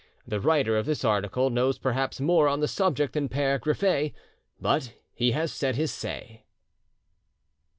[0.27, 4.15] The writer of this article knows perhaps more on this subject than Pere Griffet.
[4.59, 6.43] But he has said his say."